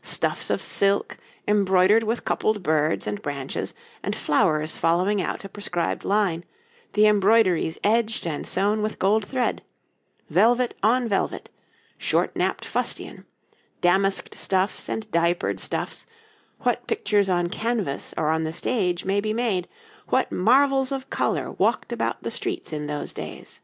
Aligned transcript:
Stuffs 0.00 0.48
of 0.48 0.62
silk, 0.62 1.18
embroidered 1.46 2.04
with 2.04 2.24
coupled 2.24 2.62
birds 2.62 3.06
and 3.06 3.20
branches, 3.20 3.74
and 4.02 4.16
flowers 4.16 4.78
following 4.78 5.20
out 5.20 5.44
a 5.44 5.48
prescribed 5.50 6.06
line, 6.06 6.42
the 6.94 7.04
embroideries 7.06 7.76
edged 7.84 8.26
and 8.26 8.46
sewn 8.46 8.80
with 8.80 8.98
gold 8.98 9.26
thread; 9.26 9.60
velvet 10.30 10.74
on 10.82 11.06
velvet, 11.06 11.50
short 11.98 12.34
napped 12.34 12.64
fustian, 12.64 13.26
damasked 13.82 14.34
stuffs 14.34 14.88
and 14.88 15.10
diapered 15.10 15.60
stuffs 15.60 16.06
what 16.60 16.86
pictures 16.86 17.28
on 17.28 17.50
canvas, 17.50 18.14
or 18.16 18.30
on 18.30 18.44
the 18.44 18.54
stage, 18.54 19.04
may 19.04 19.20
be 19.20 19.34
made; 19.34 19.68
what 20.08 20.32
marvels 20.32 20.92
of 20.92 21.10
colour 21.10 21.52
walked 21.52 21.92
about 21.92 22.22
the 22.22 22.30
streets 22.30 22.72
in 22.72 22.86
those 22.86 23.12
days! 23.12 23.60